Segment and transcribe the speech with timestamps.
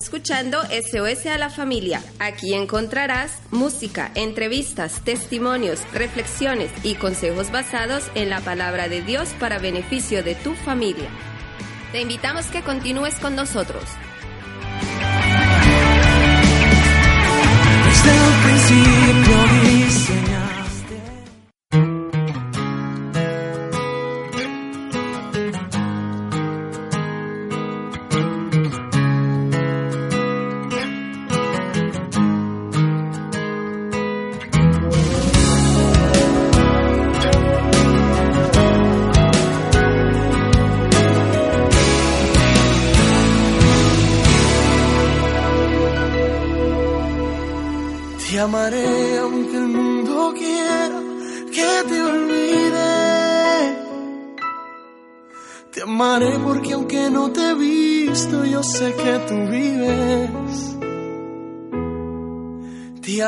[0.00, 2.02] escuchando SOS a la familia.
[2.18, 9.58] Aquí encontrarás música, entrevistas, testimonios, reflexiones y consejos basados en la palabra de Dios para
[9.58, 11.10] beneficio de tu familia.
[11.92, 13.84] Te invitamos que continúes con nosotros.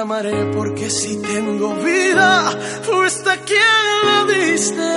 [0.03, 2.50] Amaré porque si tengo vida,
[2.83, 4.92] fuiste quien la diste.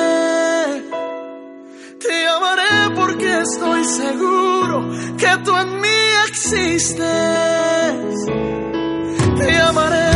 [2.03, 4.77] Te amaré porque estoy seguro
[5.21, 6.95] que tú en mí existes.
[9.39, 10.11] Te amaré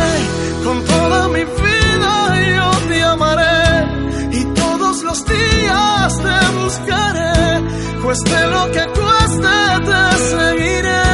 [0.64, 2.12] con toda mi vida,
[2.56, 3.58] yo te amaré
[4.32, 7.62] y todos los días te buscaré,
[8.02, 9.54] cueste lo que cueste
[9.88, 10.02] te
[10.34, 11.09] seguiré.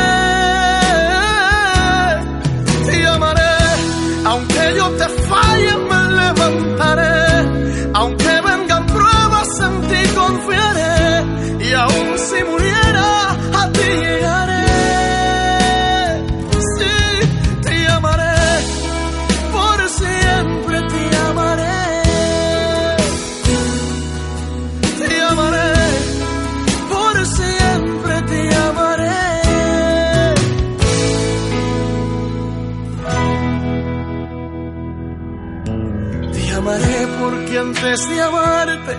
[37.27, 38.95] Porque antes de amarte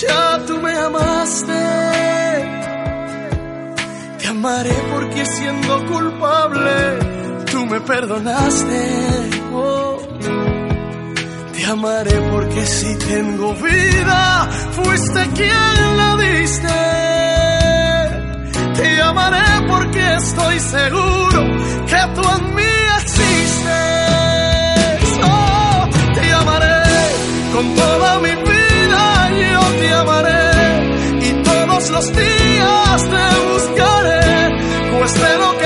[0.00, 1.62] ya tú me amaste.
[4.18, 6.76] Te amaré porque siendo culpable
[7.50, 8.80] tú me perdonaste.
[9.52, 9.98] Oh.
[11.52, 16.78] Te amaré porque si tengo vida fuiste quien la diste.
[18.78, 21.40] Te amaré porque estoy seguro
[21.90, 23.93] que tú en mí existes.
[27.54, 31.28] Con toda mi vida yo te amaré.
[31.28, 34.50] Y todos los días te buscaré,
[34.98, 35.63] cueste lo que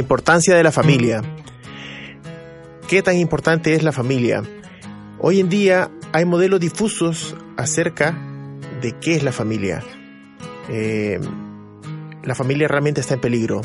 [0.00, 1.22] importancia de la familia.
[2.88, 4.42] ¿Qué tan importante es la familia?
[5.20, 8.18] Hoy en día hay modelos difusos acerca
[8.80, 9.82] de qué es la familia.
[10.68, 11.20] Eh,
[12.24, 13.60] la familia realmente está en peligro.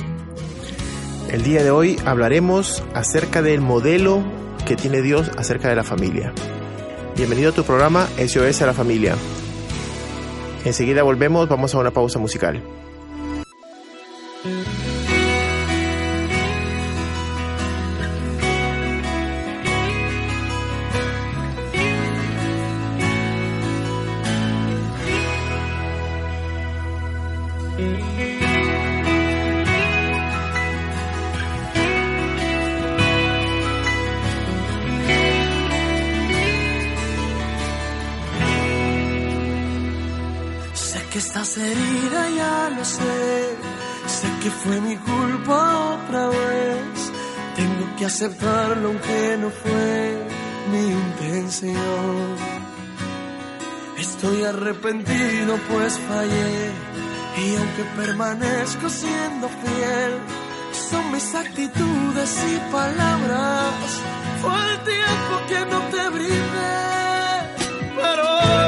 [1.32, 4.24] El día de hoy hablaremos acerca del modelo
[4.68, 6.34] que tiene Dios acerca de la familia.
[7.16, 9.16] Bienvenido a tu programa SOS a la familia.
[10.66, 12.62] Enseguida volvemos, vamos a una pausa musical.
[48.06, 50.28] Aceptarlo aunque no fue
[50.72, 52.36] mi intención.
[53.98, 56.72] Estoy arrepentido pues fallé
[57.44, 60.14] y aunque permanezco siendo fiel,
[60.90, 64.02] son mis actitudes y palabras.
[64.42, 66.76] Fue el tiempo que no te brindé,
[67.96, 68.65] pero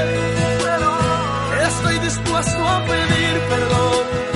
[2.08, 4.27] dispuesto a pedir perdón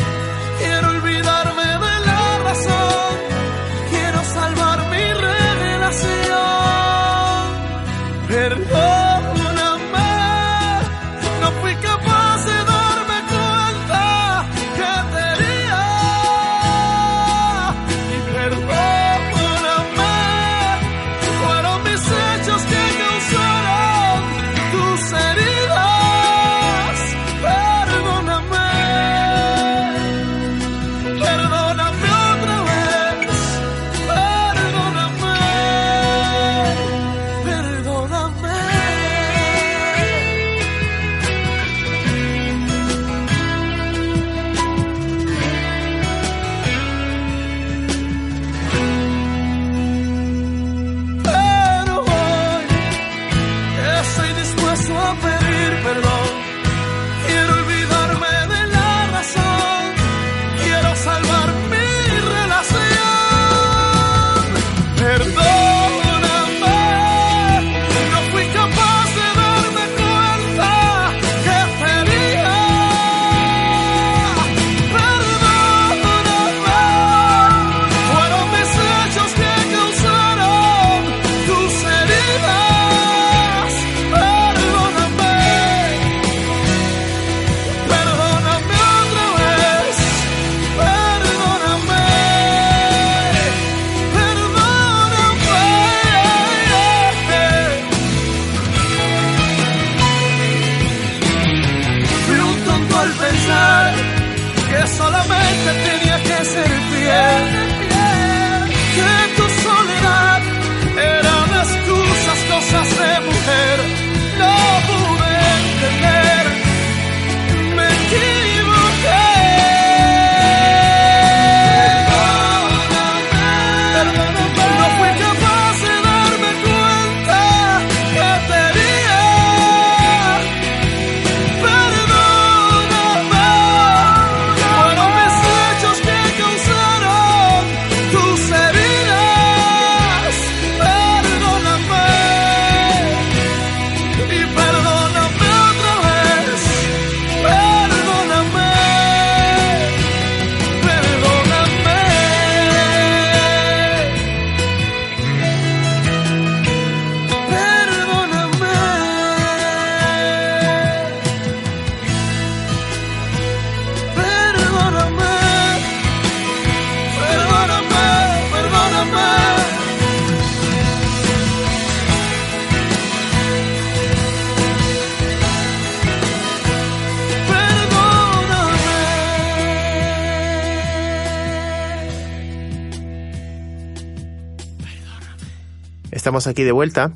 [186.32, 187.12] Estamos aquí de vuelta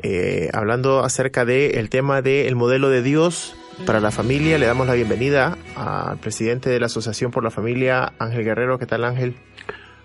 [0.00, 4.58] eh, hablando acerca del tema del modelo de Dios para la familia.
[4.58, 8.78] Le damos la bienvenida al presidente de la Asociación por la Familia, Ángel Guerrero.
[8.78, 9.34] ¿Qué tal, Ángel?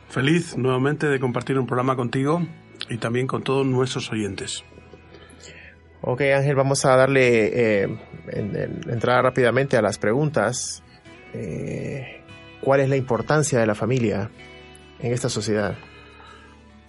[0.10, 2.41] Feliz nuevamente de compartir un programa contigo
[2.89, 4.63] y también con todos nuestros oyentes.
[6.01, 7.98] Ok, Ángel, vamos a darle eh,
[8.31, 10.81] entrada rápidamente a las preguntas.
[11.34, 12.24] Eh,
[12.62, 14.31] ¿Cuál es la importancia de la familia
[14.98, 15.77] en esta sociedad?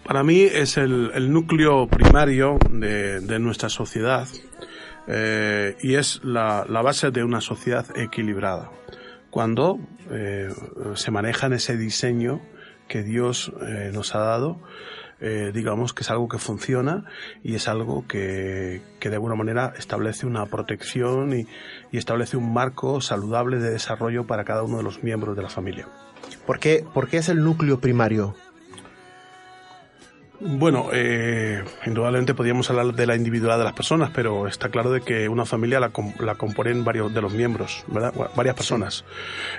[0.06, 4.28] Para mí es el, núcleo primario de, nuestra sociedad
[5.08, 8.70] eh, y es la, base de una sociedad equilibrada.
[9.30, 9.80] Cuando
[10.12, 10.48] eh,
[10.94, 12.40] se maneja en ese diseño
[12.86, 14.60] que Dios eh, nos ha dado,
[15.18, 17.06] digamos que es algo que funciona
[17.42, 21.48] y es algo que, de alguna manera establece una protección y,
[21.90, 25.48] y, establece un marco saludable de desarrollo para cada uno de los miembros de la
[25.48, 25.88] familia.
[26.46, 28.36] ¿Por qué, por qué es el núcleo primario?
[30.38, 35.00] Bueno, eh, indudablemente podríamos hablar de la individualidad de las personas, pero está claro de
[35.00, 35.90] que una familia la,
[36.21, 38.12] la componen varios de los miembros, ¿verdad?
[38.35, 39.05] varias personas.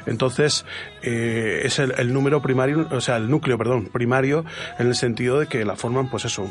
[0.05, 0.65] Entonces,
[1.01, 4.45] eh, es el, número primario, o sea, el núcleo, perdón, primario,
[4.77, 6.45] en el sentido de que la forman, pues eso,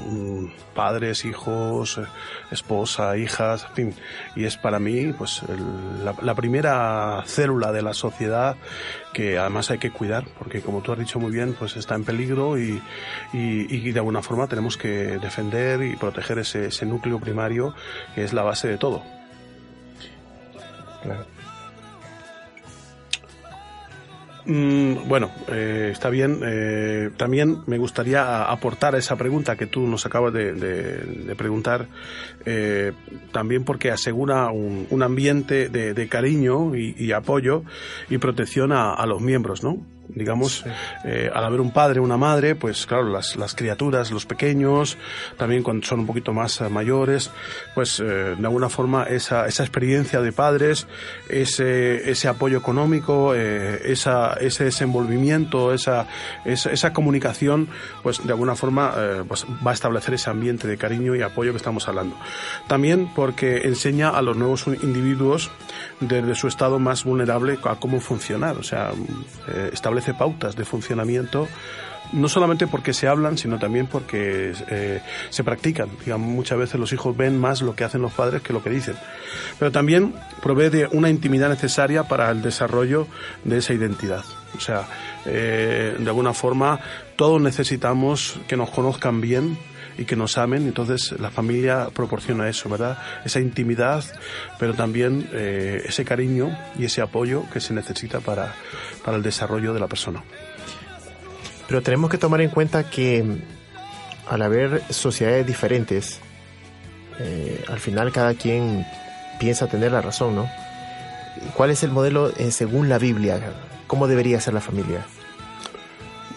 [0.75, 2.07] padres, hijos, eh,
[2.51, 3.95] esposa, hijas, en fin.
[4.35, 5.43] Y es para mí, pues,
[6.03, 8.57] la, la primera célula de la sociedad
[9.17, 12.05] que además hay que cuidar, porque como tú has dicho muy bien, pues está en
[12.05, 12.83] peligro y,
[13.33, 17.75] y, de alguna forma tenemos que defender y proteger ese, ese núcleo primario
[18.15, 19.03] que es la base de todo.
[21.03, 21.37] Claro.
[24.47, 26.41] Mm, bueno, eh, está bien.
[26.45, 31.87] Eh, también me gustaría aportar a esa pregunta que tú nos acabas de, preguntar,
[32.45, 32.93] eh,
[33.33, 37.65] también porque asegura un, ambiente de, cariño y, apoyo
[38.09, 39.79] y protección a, a los miembros, ¿no?
[40.09, 40.65] Digamos,
[41.05, 44.97] eh, al haber un padre, una madre, pues claro, las, las, criaturas, los pequeños,
[45.37, 47.31] también cuando son un poquito más eh, mayores,
[47.75, 50.87] pues eh, de alguna forma esa, esa experiencia de padres,
[51.29, 56.07] ese, ese apoyo económico, esa, ese desenvolvimiento, esa,
[56.45, 57.69] esa, esa, comunicación,
[58.03, 58.95] pues de alguna forma
[59.29, 62.17] pues va a establecer ese ambiente de cariño y apoyo que estamos hablando.
[62.69, 65.51] También porque enseña a los nuevos individuos
[66.01, 68.93] desde su estado más vulnerable a cómo funcionar, o sea,
[69.73, 71.49] establece establece pautas de funcionamiento
[72.13, 75.89] no solamente porque se hablan, sino también porque eh, se practican.
[76.19, 78.95] Muchas veces los hijos ven más lo que hacen los padres que lo que dicen.
[79.59, 83.09] Pero también provee de una intimidad necesaria para el desarrollo
[83.43, 84.25] de esa identidad.
[84.57, 84.87] O sea,
[85.25, 86.79] eh, de alguna forma,
[87.17, 89.59] todos necesitamos que nos conozcan bien
[89.99, 90.67] y que nos amen.
[90.67, 92.99] Entonces, la familia proporciona eso, ¿verdad?
[93.25, 94.05] Esa intimidad,
[94.59, 98.55] pero también eh, ese cariño y ese apoyo que se necesita para,
[99.05, 100.23] para el desarrollo de la persona.
[101.69, 103.25] Pero tenemos que tomar en cuenta que
[104.29, 106.21] al haber sociedades diferentes,
[107.19, 108.87] eh, al final cada quien
[109.39, 110.49] piensa tener la razón, ¿no?
[111.55, 113.41] ¿Cuál es el modelo eh, según la Biblia?
[113.87, 115.05] ¿Cómo debería ser la familia?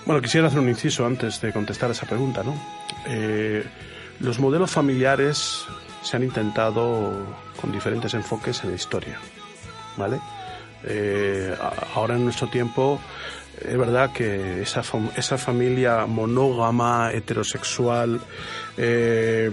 [0.05, 2.78] Bueno, quisiera hacer un inciso antes de contestar esa pregunta, ¿no?
[3.07, 3.63] Eh,
[4.19, 5.65] los modelos familiares
[6.03, 7.25] se han intentado
[7.59, 9.19] con diferentes enfoques en la historia,
[9.97, 10.19] ¿vale?
[10.83, 11.55] Eh,
[11.95, 12.99] ahora en nuestro tiempo
[13.59, 14.83] es verdad que esa,
[15.37, 18.21] familia monógama, heterosexual,
[18.77, 19.51] eh,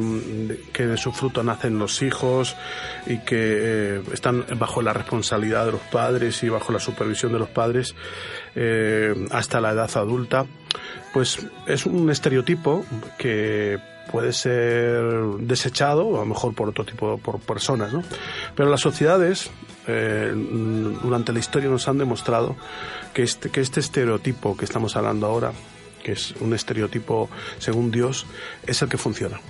[0.73, 2.57] que de su fruto nacen los hijos
[3.07, 7.49] y que están bajo la responsabilidad de los padres y bajo la supervisión de los
[7.49, 7.97] padres
[9.33, 10.47] hasta la edad adulta,
[11.12, 12.85] pues es un estereotipo
[13.18, 13.78] que
[14.11, 15.02] puede ser
[15.40, 18.02] desechado, a lo mejor por otro tipo, por personas, ¿no?
[18.54, 19.50] Pero las sociedades
[19.87, 22.56] eh, durante la historia nos han demostrado
[23.12, 25.52] que este, que este estereotipo que estamos hablando ahora,
[26.06, 28.26] que es un estereotipo según Dios,
[28.64, 29.40] es el que funciona.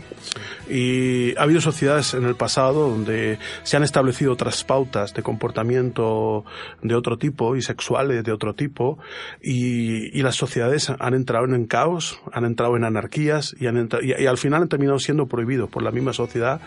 [0.70, 6.46] Y ha habido sociedades en el pasado donde se han establecido otras pautas de comportamiento
[6.80, 8.98] de otro tipo y sexuales de otro tipo
[9.42, 14.38] y, las sociedades han entrado en caos, han entrado en anarquías y, han y, al
[14.38, 16.60] final han terminado siendo prohibidos por la misma sociedad.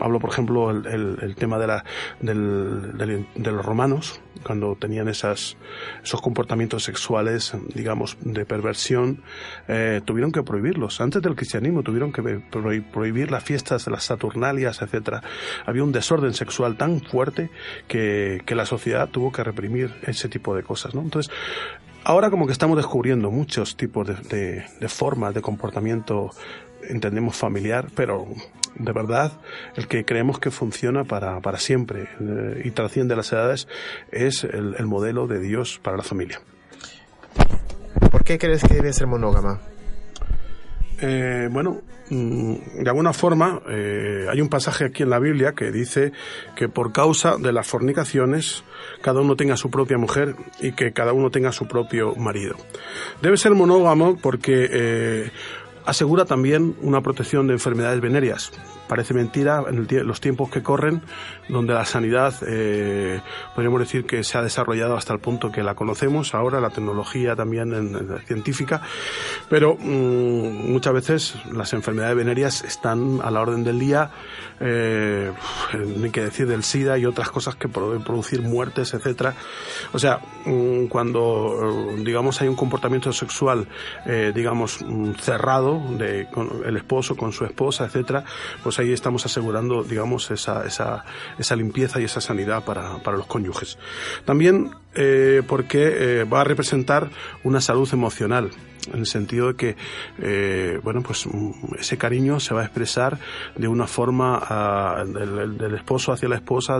[0.00, 1.84] Hablo, por ejemplo, el, tema de, la,
[2.22, 5.56] de los romanos, cuando tenían esas,
[6.02, 9.01] esos comportamientos sexuales, digamos, de perversión,
[9.68, 11.00] eh, tuvieron que prohibirlos.
[11.00, 12.22] Antes del cristianismo tuvieron que
[12.92, 15.22] prohibir las fiestas, las saturnalias, etcétera.
[15.66, 17.50] Había un desorden sexual tan fuerte
[17.88, 20.94] que, la sociedad tuvo que reprimir ese tipo de cosas.
[20.94, 21.32] Entonces,
[22.04, 26.30] ahora como que estamos descubriendo muchos tipos de, formas de comportamiento
[26.88, 28.26] entendemos familiar, pero
[28.74, 29.32] de verdad
[29.76, 33.68] el que creemos que funciona para, para siempre eh, y trasciende las edades
[34.10, 36.40] es el, modelo de Dios para la familia.
[38.12, 39.58] ¿Por qué crees que debe ser monógama?
[41.00, 42.54] Eh, bueno, mm,
[42.84, 46.12] de alguna forma eh, hay un pasaje aquí en la Biblia que dice
[46.54, 48.62] que por causa de las fornicaciones
[49.00, 52.54] cada uno tenga su propia mujer y que cada uno tenga su propio marido.
[53.22, 55.32] Debe ser monógamo porque
[55.84, 58.52] asegura también una protección de enfermedades venéreas.
[58.92, 61.00] Parece mentira en los tiempos que corren,
[61.48, 63.22] donde la sanidad, eh,
[63.54, 67.34] podríamos decir que se ha desarrollado hasta el punto que la conocemos ahora, la tecnología
[67.34, 68.82] también científica,
[69.48, 74.10] pero mm, muchas veces las enfermedades venéreas están a la orden del día,
[74.60, 75.32] eh,
[75.96, 79.34] ni que decir del SIDA y otras cosas que pueden producir muertes, etcétera.
[79.94, 83.66] O sea, mm, cuando digamos hay un comportamiento sexual,
[84.04, 88.22] eh, digamos mm, cerrado de con el esposo con su esposa, etcétera,
[88.62, 91.04] pues ahí estamos asegurando, digamos, esa, esa,
[91.38, 93.78] esa limpieza y esa sanidad para, para los cónyuges.
[94.24, 97.08] También eh, porque eh, va a representar
[97.44, 98.50] una salud emocional
[98.92, 99.76] en el sentido de que
[100.18, 103.18] eh, bueno pues mm, ese cariño se va a expresar
[103.56, 106.78] de una forma ah, del, esposo hacia la esposa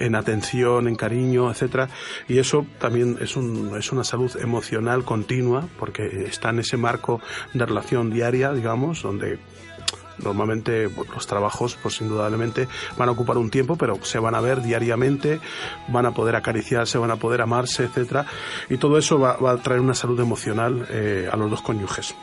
[0.00, 1.88] en atención en cariño etcétera
[2.26, 7.20] y eso también es un, es una salud emocional continua porque está en ese marco
[7.54, 9.38] de relación diaria digamos donde
[10.22, 14.62] Normalmente los trabajos, pues indudablemente van a ocupar un tiempo, pero se van a ver
[14.62, 15.40] diariamente,
[15.88, 18.26] van a poder acariciarse, van a poder amarse, etcétera,
[18.68, 22.14] y todo eso va, a traer una salud emocional eh, a los dos cónyuges.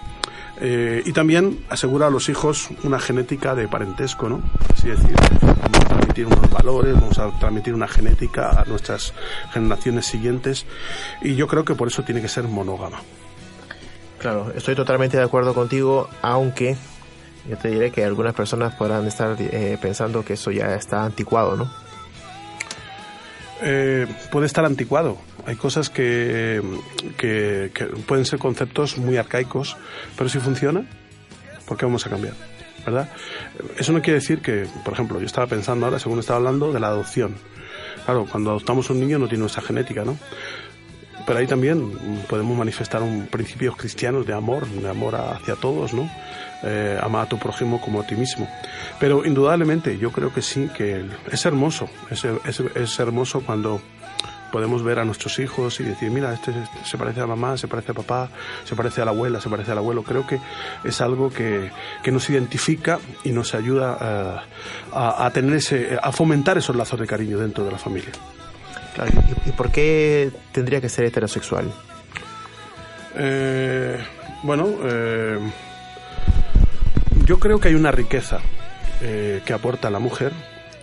[0.62, 4.42] Eh, y también asegura a los hijos una genética de parentesco, ¿no?
[4.74, 9.14] Así decir, vamos a transmitir unos valores, vamos a transmitir una genética a nuestras
[9.52, 10.66] generaciones siguientes
[11.22, 13.00] y yo creo que por eso tiene que ser monógama.
[14.20, 16.78] Claro, estoy totalmente de acuerdo contigo, aunque
[17.50, 21.56] yo te diré que algunas personas podrán estar eh, pensando que eso ya está anticuado,
[21.56, 21.72] ¿no?
[23.62, 25.18] Eh, puede estar anticuado.
[25.46, 26.62] Hay cosas que,
[27.18, 27.72] que,
[28.08, 29.78] pueden ser conceptos muy arcaicos,
[30.18, 30.86] pero si funciona,
[31.66, 32.34] ¿por qué vamos a cambiar?
[32.86, 33.10] ¿Verdad?
[33.78, 36.80] Eso no quiere decir que, por ejemplo, yo estaba pensando ahora, según estaba hablando, de
[36.80, 37.36] la adopción.
[38.06, 40.18] Claro, cuando adoptamos un niño no tiene nuestra genética, ¿no?
[41.26, 41.92] Pero ahí también
[42.30, 46.10] podemos manifestar un principios cristianos de amor, de amor hacia todos, ¿no?
[46.66, 48.48] eh, ama a tu prójimo como a ti mismo.
[49.00, 53.82] Pero indudablemente yo creo que sí, que es hermoso, es, es, hermoso cuando
[54.52, 56.54] podemos ver a nuestros hijos y decir, mira, este
[56.84, 58.30] se parece a mamá, se parece a papá,
[58.64, 60.04] se parece a la abuela, se parece al abuelo.
[60.04, 60.40] Creo que
[60.84, 64.50] es algo que, que nos identifica y nos ayuda eh,
[64.94, 68.12] a, a, tener ese, a fomentar esos lazos de cariño dentro de la familia.
[69.46, 71.72] ¿Y, por qué tendría que ser heterosexual?
[73.16, 73.98] Eh,
[74.44, 75.40] bueno, eh,
[77.26, 78.40] yo creo que hay una riqueza
[79.02, 80.34] eh, que aporta la mujer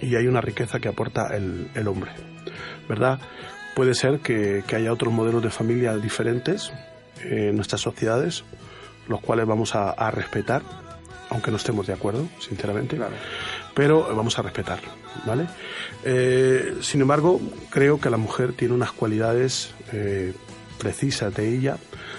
[0.01, 2.11] y hay una riqueza que aporta el, hombre,
[2.88, 3.18] ¿verdad?
[3.75, 6.72] Puede ser que, haya otros modelos de familia diferentes
[7.22, 8.44] en nuestras sociedades,
[9.09, 10.62] los cuales vamos a respetar,
[11.32, 13.14] aunque no estemos de acuerdo, sinceramente, claro.
[13.74, 14.80] pero vamos a respetar,
[15.26, 15.46] ¿vale?
[16.04, 17.40] Eh, sin embargo,
[17.70, 20.34] creo que la mujer tiene unas cualidades eh,
[20.78, 21.78] precisas de ella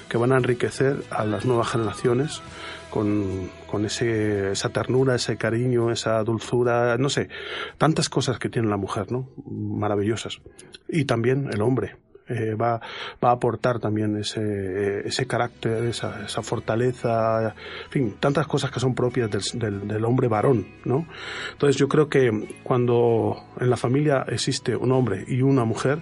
[0.10, 2.42] que van a enriquecer a las nuevas generaciones
[2.90, 7.30] con, con ese, esa ternura, ese cariño, esa dulzura, no sé,
[7.78, 9.30] tantas cosas que tiene la mujer, ¿no?
[9.46, 10.42] Maravillosas.
[10.88, 11.98] Y también el hombre.
[12.28, 12.80] Eh, va,
[13.22, 18.80] va, a aportar también ese, ese carácter, esa, esa, fortaleza, en fin, tantas cosas que
[18.80, 21.06] son propias del, del, hombre varón, ¿no?
[21.52, 22.32] Entonces yo creo que
[22.64, 26.02] cuando en la familia existe un hombre y una mujer,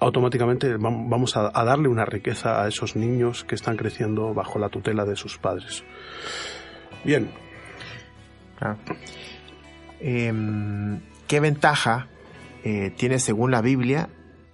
[0.00, 4.68] automáticamente vamos a, a, darle una riqueza a esos niños que están creciendo bajo la
[4.68, 5.82] tutela de sus padres.
[7.04, 7.30] Bien.
[8.60, 8.76] Ah.
[10.00, 10.32] Eh,
[11.26, 12.08] ¿Qué ventaja
[12.64, 14.08] eh, tiene según la Biblia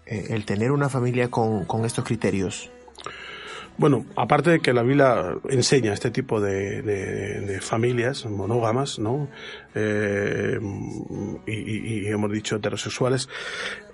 [0.06, 2.70] eh, el tener una familia con, con estos criterios?
[3.76, 9.28] Bueno, aparte de que la Biblia enseña este tipo de, familias monógamas, ¿no?
[9.74, 10.60] Eh,
[11.46, 13.28] y, y, hemos dicho heterosexuales,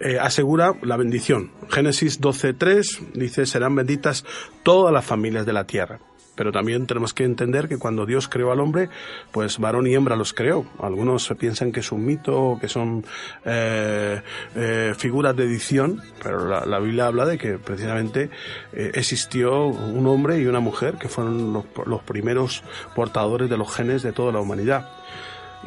[0.01, 1.53] eh, asegura la bendición.
[1.71, 4.27] Génesis 12.3 dice, serán benditas
[4.63, 5.99] todas las familias de la tierra
[6.41, 8.89] pero también tenemos que entender que cuando Dios creó al hombre,
[9.31, 10.65] pues varón y hembra los creó.
[10.81, 13.05] Algunos piensan que es un mito que son
[13.45, 14.23] eh,
[14.57, 18.31] eh, figuras de edición, pero la, Biblia habla de que precisamente
[18.73, 24.03] eh, existió un hombre y una mujer que fueron los, primeros portadores de los genes
[24.03, 24.89] de toda la humanidad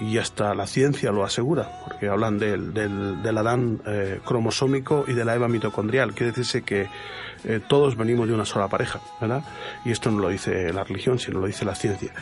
[0.01, 3.79] y hasta la ciencia lo asegura, porque hablan del, del, del Adán
[4.25, 6.15] cromosómico y de la Eva mitocondrial.
[6.15, 6.88] Quiere decirse que
[7.43, 9.43] eh, todos venimos de una sola pareja, ¿verdad?
[9.86, 12.13] Y esto no lo dice la religión, sino lo dice la ciencia.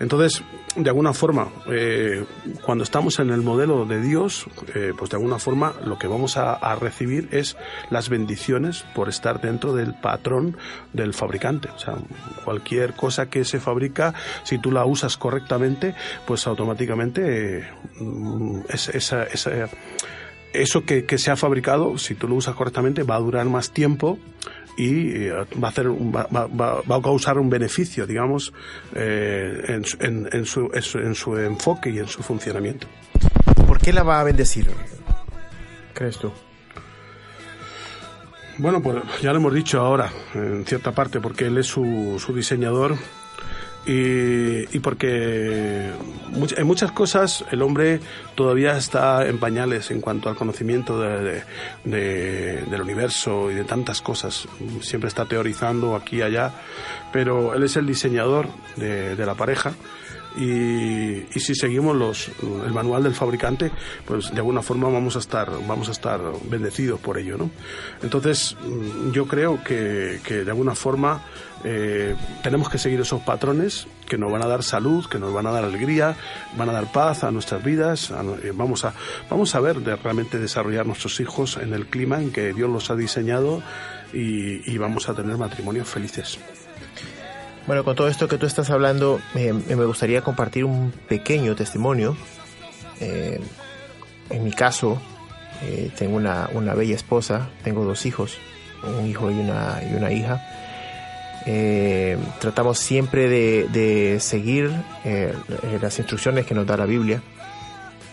[0.00, 0.42] Entonces,
[0.76, 2.24] de alguna forma, eh,
[2.64, 6.36] cuando estamos en el modelo de Dios, eh, pues de alguna forma lo que vamos
[6.36, 7.56] a, recibir es
[7.90, 10.56] las bendiciones por estar dentro del patrón
[10.92, 11.68] del fabricante.
[11.68, 11.96] O sea,
[12.44, 15.94] cualquier cosa que se fabrica, si tú la usas correctamente,
[16.26, 17.68] pues automáticamente eh,
[18.70, 19.68] es, esa, esa
[20.54, 23.70] eso que, que, se ha fabricado, si tú lo usas correctamente, va a durar más
[23.70, 24.18] tiempo
[24.76, 25.32] y eh,
[25.62, 28.52] va a hacer va, va, a causar un beneficio digamos
[28.94, 32.86] eh, en, en, en, su, en, su, enfoque y en su funcionamiento
[33.66, 34.66] ¿por qué la va a bendecir?
[35.94, 36.32] ¿crees tú?
[38.58, 42.34] Bueno, pues ya lo hemos dicho ahora, en cierta parte, porque él es su, su
[42.34, 42.96] diseñador
[43.84, 45.90] y, porque
[46.56, 48.00] en muchas cosas el hombre
[48.34, 51.42] todavía está en pañales en cuanto al conocimiento de,
[51.84, 54.46] del universo y de tantas cosas.
[54.80, 56.52] Siempre está teorizando aquí y allá,
[57.12, 59.74] pero él es el diseñador de, de la pareja
[60.36, 62.30] y, si seguimos los,
[62.66, 63.70] el manual del fabricante,
[64.06, 67.50] pues de alguna forma vamos a estar, vamos a estar bendecidos por ello, ¿no?
[68.02, 71.22] Entonces, mm, yo creo que, que de alguna forma
[71.64, 75.46] eh, tenemos que seguir esos patrones que nos van a dar salud, que nos van
[75.46, 76.16] a dar alegría,
[76.56, 78.12] van a dar paz a nuestras vidas.
[78.42, 78.94] Eh, vamos, a,
[79.30, 82.90] vamos a ver de realmente desarrollar nuestros hijos en el clima en que Dios los
[82.90, 83.62] ha diseñado
[84.14, 86.38] y vamos a tener matrimonios felices.
[87.66, 92.16] Bueno, con todo esto que tú estás hablando, me gustaría compartir un pequeño testimonio.
[93.00, 93.40] Eh,
[94.30, 95.00] en mi caso,
[95.62, 98.36] eh, tengo una, una, bella esposa, tengo dos hijos,
[98.98, 100.42] un hijo y una, y una hija.
[101.46, 104.72] Eh, tratamos siempre de, de seguir
[105.80, 107.20] las instrucciones que nos da la Biblia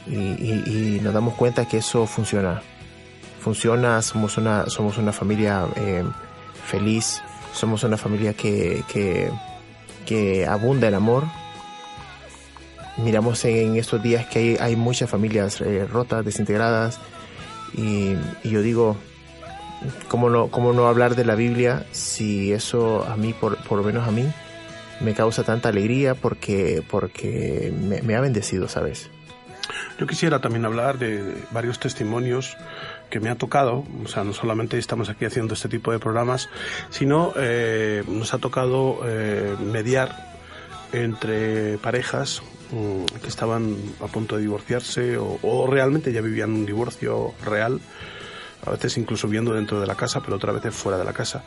[0.07, 2.61] y, y, nos damos cuenta que eso funciona.
[3.41, 5.65] Funciona, somos una, somos una familia
[6.67, 7.21] feliz,
[7.53, 8.83] somos una familia que,
[10.05, 11.23] que, abunda el amor.
[12.97, 16.99] Miramos en estos días que hay, hay muchas familias eh, rotas, desintegradas,
[17.73, 18.97] y, y, yo digo,
[20.07, 23.83] ¿cómo no, ¿cómo no hablar de la Biblia si eso a mí, por, por lo
[23.83, 24.25] menos a mí,
[24.99, 29.09] me causa tanta alegría porque, porque me, me ha bendecido, ¿sabes?
[29.99, 32.57] Yo quisiera también hablar de varios testimonios
[33.09, 36.49] que me ha tocado, o sea, no solamente estamos aquí haciendo este tipo de programas,
[36.89, 40.37] sino eh, nos ha tocado eh, mediar
[40.91, 42.41] entre parejas
[42.71, 47.79] um, que estaban a punto de divorciarse o, o realmente ya vivían un divorcio real
[48.65, 51.43] a veces incluso viendo dentro de la casa, pero otras veces fuera de la casa.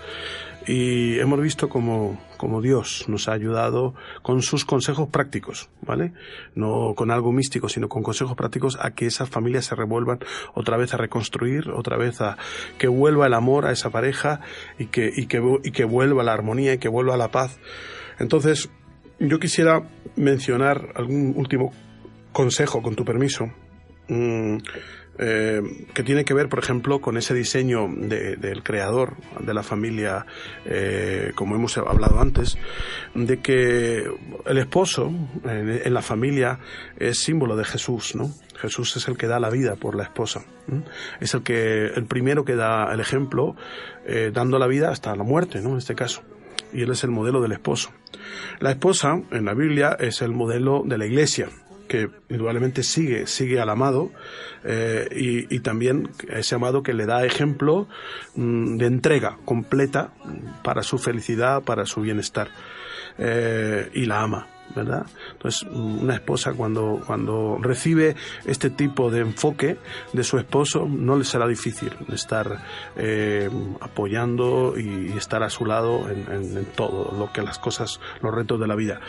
[0.67, 6.13] Y hemos visto como, como Dios nos ha ayudado con sus consejos prácticos, ¿vale?
[6.55, 10.21] No con algo místico, sino con consejos prácticos a que esas familias se revuelvan
[10.55, 12.37] otra vez a reconstruir, otra vez a
[12.79, 14.41] que vuelva el amor a esa pareja
[14.79, 17.59] y que, y que, y que vuelva la armonía y que vuelva la paz.
[18.19, 18.71] Entonces,
[19.19, 19.83] yo quisiera
[20.17, 21.73] mencionar algún último
[22.33, 23.51] consejo, con tu permiso.
[25.25, 29.63] Eh, que tiene que ver, por ejemplo, con ese diseño de, del creador de la
[29.63, 30.27] familia,
[30.65, 32.59] eh, como hemos hablado antes,
[33.15, 34.05] de que
[34.47, 35.13] el esposo
[35.45, 36.59] en, la familia
[36.97, 38.33] es símbolo de Jesús, ¿no?
[38.57, 40.43] Jesús es el que da la vida por la esposa,
[41.21, 43.55] es el que el primero que da el ejemplo,
[44.05, 45.71] eh, dando la vida hasta la muerte, ¿no?
[45.71, 46.23] En este caso
[46.73, 47.91] y él es el modelo del esposo.
[48.61, 51.49] La esposa en la Biblia es el modelo de la iglesia,
[51.89, 54.11] que indudablemente sigue, sigue al amado
[54.65, 57.89] eh, y, y, también ese amado que le da ejemplo
[58.37, 60.13] mmm, de entrega completa
[60.63, 62.49] para su felicidad, para su bienestar
[63.19, 64.47] eh, y la ama.
[64.75, 65.05] ¿verdad?
[65.33, 68.17] Entonces, una esposa cuando, cuando recibe
[68.47, 69.77] este tipo de enfoque
[70.15, 72.63] de su esposo, no le será difícil estar
[72.97, 78.59] eh, apoyando y, estar a su lado en, todo lo que las cosas, los retos
[78.59, 79.01] de la vida.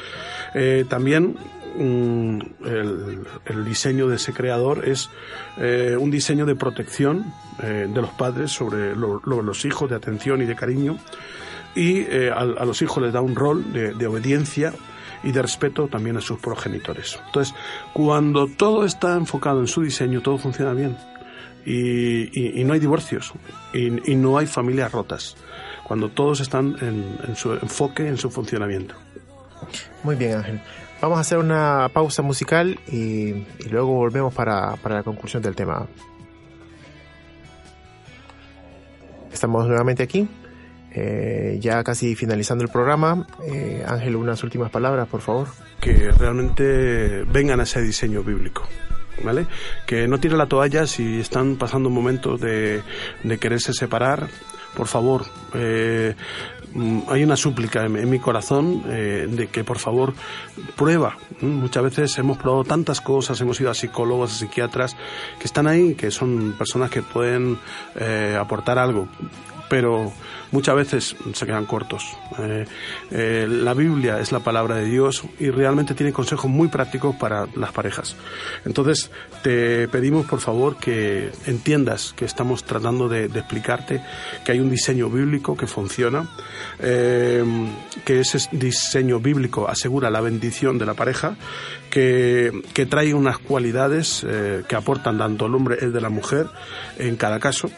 [0.89, 5.09] También mm, el, el, diseño de ese creador es
[5.57, 9.95] eh, un diseño de protección eh, de los padres sobre lo, lo, los hijos, de
[9.95, 10.97] atención y de cariño.
[11.75, 14.73] Y eh, a, a, los hijos les da un rol de, de obediencia
[15.23, 17.19] y de respeto también a sus progenitores.
[17.25, 17.55] Entonces,
[17.93, 20.97] cuando todo está enfocado en su diseño, todo funciona bien.
[21.65, 23.31] Y, y, y no hay divorcios
[23.73, 25.38] y, y, no hay familias rotas.
[25.86, 28.95] Cuando todos están en, en su enfoque, en su funcionamiento.
[30.03, 30.62] Muy bien, Ángel.
[31.01, 35.56] Vamos a hacer una pausa musical y, y luego volvemos para, para, la conclusión del
[35.56, 35.86] tema.
[39.32, 40.27] Estamos nuevamente aquí,
[40.91, 43.27] eh, ya casi finalizando el programa.
[43.45, 45.47] Eh, Ángel, unas últimas palabras, por favor.
[45.82, 48.63] Que realmente vengan a ese diseño bíblico.
[49.23, 49.45] ¿Vale?
[49.86, 52.82] Que no tiren la toalla si están pasando momentos de,
[53.23, 54.27] de quererse separar.
[54.75, 56.15] Por favor, eh,
[57.07, 60.13] hay una súplica en, mi corazón eh, de que por favor
[60.75, 61.17] prueba.
[61.41, 64.95] Muchas veces hemos probado tantas cosas, hemos ido a psicólogos, a psiquiatras
[65.39, 67.57] que están ahí, que son personas que pueden
[67.95, 69.07] eh, aportar algo
[69.69, 70.12] pero
[70.52, 72.06] muchas veces se quedan cortos.
[72.39, 72.65] Eh,
[73.12, 77.47] eh, la Biblia es la palabra de Dios y realmente tiene consejos muy prácticos para
[77.56, 78.15] las parejas.
[78.63, 79.10] Entonces,
[79.41, 84.02] te pedimos por favor que entiendas que estamos tratando de, explicarte
[84.45, 86.30] que hay un diseño bíblico que funciona,
[86.80, 87.43] eh,
[88.06, 91.36] que ese diseño bíblico asegura la bendición de la pareja,
[91.89, 94.26] que, que trae unas cualidades
[94.67, 96.47] que aportan tanto el hombre el de la mujer
[96.97, 97.69] en cada caso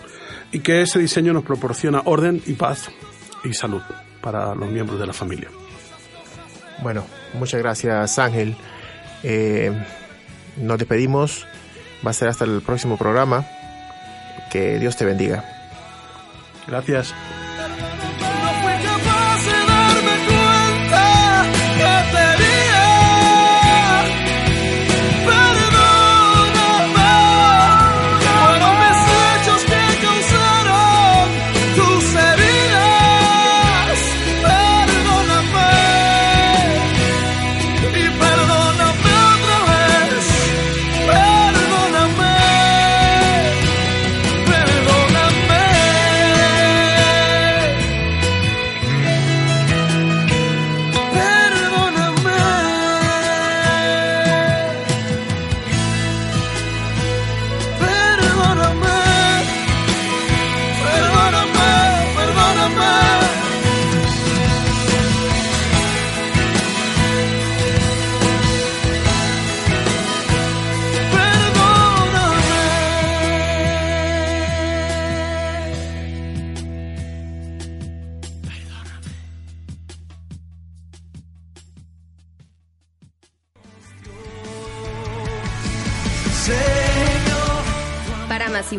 [0.51, 2.89] y que ese diseño nos proporciona orden y paz
[3.43, 3.81] y salud
[4.21, 5.49] para los miembros de la familia.
[6.81, 8.55] Bueno, muchas gracias Ángel.
[9.23, 9.71] Eh,
[10.57, 11.45] nos despedimos.
[12.05, 13.45] Va a ser hasta el próximo programa.
[14.51, 15.43] Que Dios te bendiga.
[16.67, 17.13] Gracias.